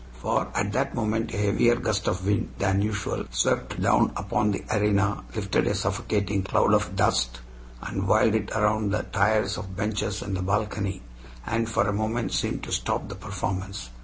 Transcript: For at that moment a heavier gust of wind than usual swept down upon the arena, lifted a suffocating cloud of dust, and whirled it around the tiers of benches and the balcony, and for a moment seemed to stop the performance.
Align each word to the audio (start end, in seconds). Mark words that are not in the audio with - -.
For 0.13 0.47
at 0.55 0.71
that 0.71 0.95
moment 0.95 1.31
a 1.31 1.37
heavier 1.37 1.75
gust 1.75 2.07
of 2.07 2.25
wind 2.25 2.55
than 2.57 2.81
usual 2.81 3.25
swept 3.29 3.79
down 3.79 4.11
upon 4.17 4.49
the 4.49 4.63
arena, 4.71 5.23
lifted 5.35 5.67
a 5.67 5.75
suffocating 5.75 6.41
cloud 6.41 6.73
of 6.73 6.95
dust, 6.95 7.39
and 7.83 8.07
whirled 8.07 8.33
it 8.33 8.49
around 8.49 8.89
the 8.89 9.03
tiers 9.13 9.57
of 9.59 9.75
benches 9.75 10.23
and 10.23 10.35
the 10.35 10.41
balcony, 10.41 11.03
and 11.45 11.69
for 11.69 11.87
a 11.87 11.93
moment 11.93 12.31
seemed 12.31 12.63
to 12.63 12.71
stop 12.71 13.09
the 13.09 13.15
performance. 13.15 13.91